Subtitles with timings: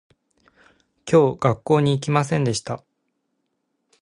[1.05, 2.83] 今日学校に行きませんでした